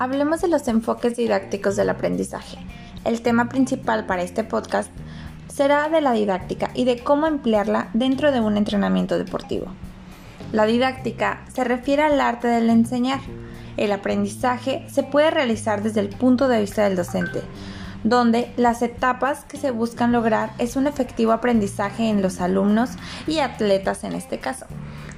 Hablemos 0.00 0.40
de 0.40 0.48
los 0.48 0.66
enfoques 0.66 1.18
didácticos 1.18 1.76
del 1.76 1.90
aprendizaje. 1.90 2.56
El 3.04 3.20
tema 3.20 3.50
principal 3.50 4.06
para 4.06 4.22
este 4.22 4.44
podcast 4.44 4.90
será 5.48 5.90
de 5.90 6.00
la 6.00 6.12
didáctica 6.12 6.70
y 6.72 6.84
de 6.84 7.00
cómo 7.00 7.26
emplearla 7.26 7.90
dentro 7.92 8.32
de 8.32 8.40
un 8.40 8.56
entrenamiento 8.56 9.18
deportivo. 9.18 9.66
La 10.52 10.64
didáctica 10.64 11.44
se 11.52 11.64
refiere 11.64 12.02
al 12.02 12.18
arte 12.18 12.48
del 12.48 12.70
enseñar. 12.70 13.20
El 13.76 13.92
aprendizaje 13.92 14.86
se 14.90 15.02
puede 15.02 15.30
realizar 15.30 15.82
desde 15.82 16.00
el 16.00 16.08
punto 16.08 16.48
de 16.48 16.62
vista 16.62 16.84
del 16.84 16.96
docente, 16.96 17.42
donde 18.02 18.54
las 18.56 18.80
etapas 18.80 19.44
que 19.44 19.58
se 19.58 19.70
buscan 19.70 20.12
lograr 20.12 20.52
es 20.56 20.76
un 20.76 20.86
efectivo 20.86 21.32
aprendizaje 21.32 22.08
en 22.08 22.22
los 22.22 22.40
alumnos 22.40 22.92
y 23.26 23.40
atletas 23.40 24.02
en 24.04 24.14
este 24.14 24.38
caso. 24.38 24.64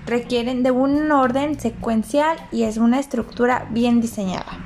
Requieren 0.07 0.65
de 0.65 0.73
un 0.73 1.13
orden 1.13 1.61
secuencial 1.61 2.37
y 2.51 2.65
es 2.65 2.79
una 2.79 2.99
estructura 2.99 3.69
bien 3.71 4.01
diseñada. 4.01 4.62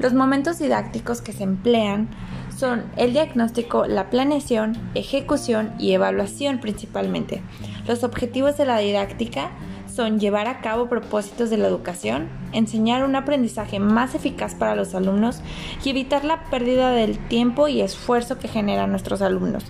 Los 0.00 0.14
momentos 0.14 0.58
didácticos 0.58 1.20
que 1.20 1.34
se 1.34 1.42
emplean 1.42 2.08
son 2.56 2.84
el 2.96 3.12
diagnóstico, 3.12 3.86
la 3.86 4.08
planeación, 4.08 4.78
ejecución 4.94 5.74
y 5.78 5.92
evaluación 5.92 6.58
principalmente. 6.58 7.42
Los 7.86 8.02
objetivos 8.02 8.56
de 8.56 8.64
la 8.64 8.78
didáctica 8.78 9.50
son 9.94 10.18
llevar 10.18 10.46
a 10.46 10.62
cabo 10.62 10.88
propósitos 10.88 11.50
de 11.50 11.58
la 11.58 11.68
educación, 11.68 12.30
enseñar 12.52 13.04
un 13.04 13.14
aprendizaje 13.14 13.78
más 13.78 14.14
eficaz 14.14 14.54
para 14.54 14.74
los 14.74 14.94
alumnos 14.94 15.42
y 15.84 15.90
evitar 15.90 16.24
la 16.24 16.44
pérdida 16.44 16.92
del 16.92 17.18
tiempo 17.28 17.68
y 17.68 17.82
esfuerzo 17.82 18.38
que 18.38 18.48
generan 18.48 18.90
nuestros 18.90 19.20
alumnos, 19.20 19.64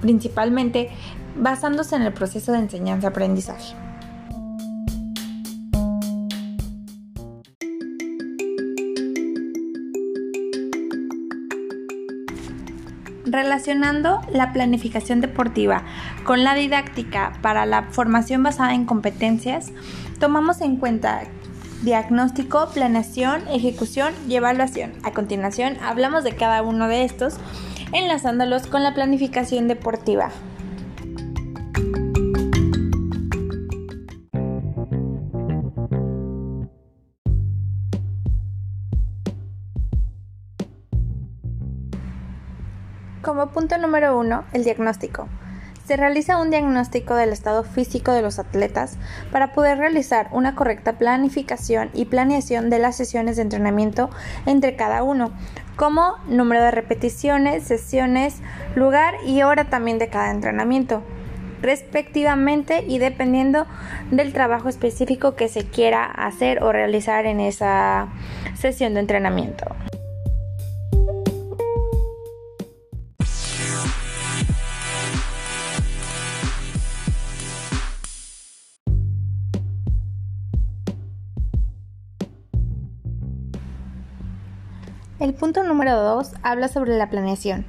principalmente 0.00 0.90
basándose 1.36 1.96
en 1.96 2.02
el 2.02 2.14
proceso 2.14 2.52
de 2.52 2.58
enseñanza-aprendizaje. 2.58 3.74
Relacionando 13.24 14.20
la 14.32 14.52
planificación 14.52 15.20
deportiva 15.20 15.82
con 16.24 16.44
la 16.44 16.54
didáctica 16.54 17.32
para 17.40 17.64
la 17.64 17.84
formación 17.84 18.42
basada 18.42 18.74
en 18.74 18.84
competencias, 18.84 19.72
tomamos 20.20 20.60
en 20.60 20.76
cuenta 20.76 21.22
diagnóstico, 21.82 22.68
planeación, 22.72 23.46
ejecución 23.48 24.12
y 24.28 24.36
evaluación. 24.36 24.92
A 25.04 25.12
continuación, 25.12 25.76
hablamos 25.82 26.24
de 26.24 26.36
cada 26.36 26.62
uno 26.62 26.88
de 26.88 27.04
estos, 27.04 27.36
enlazándolos 27.92 28.66
con 28.66 28.82
la 28.82 28.94
planificación 28.94 29.68
deportiva. 29.68 30.30
Como 43.24 43.46
punto 43.46 43.78
número 43.78 44.18
uno, 44.18 44.44
el 44.52 44.64
diagnóstico. 44.64 45.28
Se 45.86 45.96
realiza 45.96 46.36
un 46.36 46.50
diagnóstico 46.50 47.14
del 47.14 47.30
estado 47.30 47.64
físico 47.64 48.12
de 48.12 48.20
los 48.20 48.38
atletas 48.38 48.98
para 49.32 49.54
poder 49.54 49.78
realizar 49.78 50.28
una 50.30 50.54
correcta 50.54 50.98
planificación 50.98 51.88
y 51.94 52.04
planeación 52.04 52.68
de 52.68 52.80
las 52.80 52.96
sesiones 52.96 53.36
de 53.36 53.42
entrenamiento 53.42 54.10
entre 54.44 54.76
cada 54.76 55.02
uno, 55.02 55.32
como 55.74 56.16
número 56.28 56.62
de 56.62 56.70
repeticiones, 56.70 57.64
sesiones, 57.64 58.42
lugar 58.74 59.14
y 59.24 59.42
hora 59.42 59.70
también 59.70 59.98
de 59.98 60.10
cada 60.10 60.30
entrenamiento, 60.30 61.02
respectivamente 61.62 62.84
y 62.86 62.98
dependiendo 62.98 63.66
del 64.10 64.34
trabajo 64.34 64.68
específico 64.68 65.34
que 65.34 65.48
se 65.48 65.64
quiera 65.64 66.04
hacer 66.04 66.62
o 66.62 66.72
realizar 66.72 67.24
en 67.24 67.40
esa 67.40 68.08
sesión 68.54 68.92
de 68.92 69.00
entrenamiento. 69.00 69.74
El 85.24 85.32
punto 85.32 85.62
número 85.62 85.98
2 86.02 86.32
habla 86.42 86.68
sobre 86.68 86.98
la 86.98 87.08
planeación. 87.08 87.64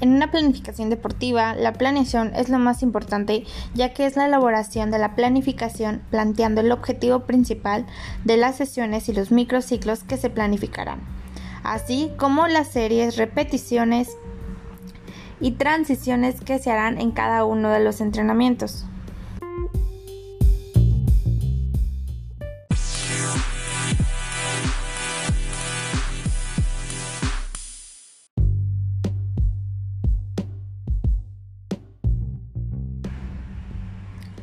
En 0.00 0.14
una 0.14 0.30
planificación 0.30 0.90
deportiva, 0.90 1.56
la 1.56 1.72
planeación 1.72 2.32
es 2.36 2.50
lo 2.50 2.60
más 2.60 2.84
importante 2.84 3.42
ya 3.74 3.92
que 3.92 4.06
es 4.06 4.14
la 4.14 4.26
elaboración 4.26 4.92
de 4.92 5.00
la 5.00 5.16
planificación 5.16 6.02
planteando 6.12 6.60
el 6.60 6.70
objetivo 6.70 7.24
principal 7.26 7.84
de 8.24 8.36
las 8.36 8.54
sesiones 8.54 9.08
y 9.08 9.12
los 9.12 9.32
microciclos 9.32 10.04
que 10.04 10.18
se 10.18 10.30
planificarán, 10.30 11.00
así 11.64 12.12
como 12.16 12.46
las 12.46 12.68
series, 12.68 13.16
repeticiones 13.16 14.16
y 15.40 15.50
transiciones 15.50 16.40
que 16.42 16.60
se 16.60 16.70
harán 16.70 17.00
en 17.00 17.10
cada 17.10 17.44
uno 17.44 17.70
de 17.70 17.80
los 17.80 18.00
entrenamientos. 18.00 18.84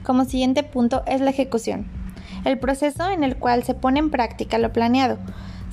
Como 0.05 0.25
siguiente 0.25 0.61
punto 0.61 1.01
es 1.07 1.19
la 1.19 1.31
ejecución, 1.31 1.88
el 2.45 2.59
proceso 2.59 3.09
en 3.09 3.23
el 3.23 3.38
cual 3.38 3.63
se 3.63 3.73
pone 3.73 3.97
en 3.97 4.11
práctica 4.11 4.59
lo 4.59 4.71
planeado. 4.71 5.17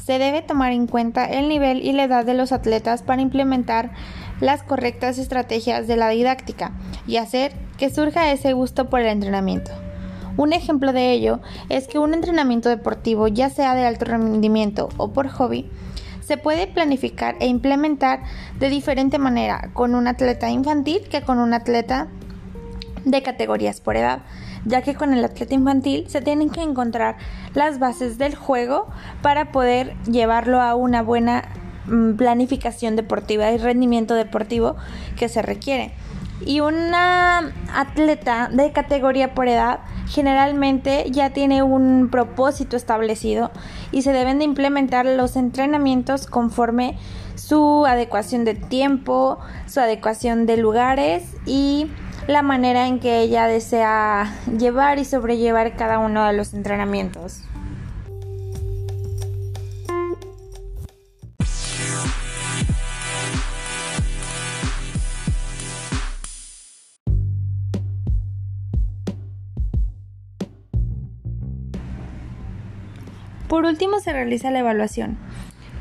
Se 0.02 0.18
debe 0.18 0.40
tomar 0.40 0.72
en 0.72 0.86
cuenta 0.86 1.26
el 1.26 1.50
nivel 1.50 1.82
y 1.82 1.92
la 1.92 2.04
edad 2.04 2.24
de 2.24 2.32
los 2.32 2.50
atletas 2.50 3.02
para 3.02 3.20
implementar 3.20 3.92
las 4.40 4.62
correctas 4.62 5.18
estrategias 5.18 5.86
de 5.86 5.96
la 5.96 6.08
didáctica 6.08 6.72
y 7.06 7.18
hacer 7.18 7.52
que 7.76 7.90
surja 7.90 8.32
ese 8.32 8.54
gusto 8.54 8.88
por 8.88 9.00
el 9.00 9.08
entrenamiento. 9.08 9.70
Un 10.38 10.54
ejemplo 10.54 10.94
de 10.94 11.12
ello 11.12 11.40
es 11.68 11.86
que 11.86 11.98
un 11.98 12.14
entrenamiento 12.14 12.70
deportivo, 12.70 13.28
ya 13.28 13.50
sea 13.50 13.74
de 13.74 13.84
alto 13.84 14.06
rendimiento 14.06 14.88
o 14.96 15.12
por 15.12 15.28
hobby, 15.28 15.70
se 16.20 16.38
puede 16.38 16.66
planificar 16.66 17.36
e 17.40 17.48
implementar 17.48 18.22
de 18.58 18.70
diferente 18.70 19.18
manera 19.18 19.70
con 19.74 19.94
un 19.94 20.08
atleta 20.08 20.48
infantil 20.48 21.02
que 21.10 21.20
con 21.20 21.38
un 21.38 21.52
atleta 21.52 22.08
de 23.04 23.22
categorías 23.22 23.80
por 23.80 23.96
edad, 23.96 24.20
ya 24.64 24.82
que 24.82 24.94
con 24.94 25.12
el 25.12 25.24
atleta 25.24 25.54
infantil 25.54 26.04
se 26.08 26.20
tienen 26.20 26.50
que 26.50 26.62
encontrar 26.62 27.16
las 27.54 27.78
bases 27.78 28.18
del 28.18 28.34
juego 28.34 28.88
para 29.22 29.52
poder 29.52 29.96
llevarlo 30.04 30.60
a 30.60 30.74
una 30.74 31.02
buena 31.02 31.48
mm, 31.86 32.14
planificación 32.14 32.96
deportiva 32.96 33.50
y 33.50 33.58
rendimiento 33.58 34.14
deportivo 34.14 34.76
que 35.16 35.28
se 35.28 35.42
requiere. 35.42 35.94
Y 36.44 36.60
una 36.60 37.52
atleta 37.72 38.48
de 38.52 38.72
categoría 38.72 39.32
por 39.34 39.48
edad 39.48 39.80
generalmente 40.08 41.04
ya 41.10 41.30
tiene 41.30 41.62
un 41.62 42.08
propósito 42.10 42.76
establecido 42.76 43.50
y 43.92 44.02
se 44.02 44.12
deben 44.12 44.38
de 44.38 44.44
implementar 44.44 45.06
los 45.06 45.36
entrenamientos 45.36 46.26
conforme 46.26 46.98
su 47.36 47.86
adecuación 47.86 48.44
de 48.44 48.54
tiempo, 48.54 49.38
su 49.66 49.80
adecuación 49.80 50.46
de 50.46 50.56
lugares 50.56 51.24
y 51.46 51.88
la 52.28 52.42
manera 52.42 52.86
en 52.86 53.00
que 53.00 53.20
ella 53.20 53.46
desea 53.46 54.32
llevar 54.58 54.98
y 54.98 55.04
sobrellevar 55.04 55.76
cada 55.76 55.98
uno 55.98 56.24
de 56.24 56.32
los 56.32 56.54
entrenamientos. 56.54 57.42
Por 73.48 73.66
último 73.66 74.00
se 74.00 74.14
realiza 74.14 74.50
la 74.50 74.60
evaluación, 74.60 75.18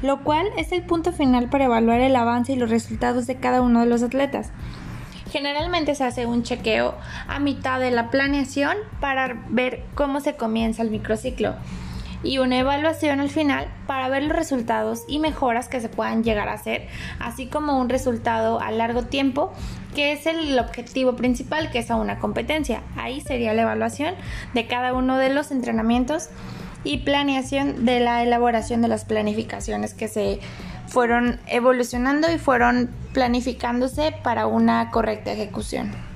lo 0.02 0.26
cual 0.26 0.48
es 0.58 0.74
el 0.74 0.84
punto 0.84 1.14
final 1.14 1.50
para 1.50 1.66
evaluar 1.66 2.02
el 2.02 2.18
avance 2.18 2.52
y 2.52 2.58
los 2.58 2.70
resultados 2.70 3.28
de 3.28 3.36
cada 3.36 3.62
uno 3.62 3.80
de 3.80 3.86
los 3.86 4.04
atletas. 4.04 4.52
Generalmente 5.32 5.96
se 5.96 6.04
hace 6.04 6.26
un 6.26 6.44
chequeo 6.44 6.96
a 7.28 7.40
mitad 7.40 7.80
de 7.80 7.90
la 7.92 8.12
planeación 8.12 8.76
para 9.00 9.46
ver 9.50 9.84
cómo 9.96 10.20
se 10.20 10.36
comienza 10.36 10.82
el 10.82 10.92
microciclo 10.92 11.56
y 12.24 12.38
una 12.38 12.60
evaluación 12.60 13.20
al 13.20 13.30
final 13.30 13.68
para 13.88 14.10
ver 14.10 14.24
los 14.24 14.36
resultados 14.36 15.04
y 15.08 15.20
mejoras 15.20 15.70
que 15.70 15.80
se 15.80 15.90
puedan 15.90 16.24
llegar 16.24 16.50
a 16.50 16.54
hacer, 16.54 16.88
así 17.20 17.48
como 17.48 17.80
un 17.80 17.90
resultado 17.90 18.60
a 18.60 18.72
largo 18.72 19.04
tiempo, 19.04 19.54
que 19.96 20.12
es 20.12 20.28
el 20.28 20.60
objetivo 20.60 21.16
principal, 21.16 21.72
que 21.72 21.80
es 21.80 21.90
a 21.90 21.96
una 21.96 22.20
competencia. 22.20 22.82
Ahí 22.96 23.22
sería 23.22 23.54
la 23.54 23.64
evaluación 23.64 24.16
de 24.54 24.68
cada 24.68 24.94
uno 24.94 25.18
de 25.18 25.34
los 25.34 25.52
entrenamientos 25.52 26.30
y 26.84 27.00
planeación 27.00 27.86
de 27.86 28.00
la 28.00 28.24
elaboración 28.24 28.82
de 28.82 28.88
las 28.88 29.06
planificaciones 29.06 29.94
que 29.94 30.08
se 30.08 30.40
fueron 30.92 31.40
evolucionando 31.48 32.30
y 32.30 32.38
fueron 32.38 32.90
planificándose 33.14 34.14
para 34.24 34.46
una 34.46 34.92
correcta 34.92 35.32
ejecución. 35.32 36.11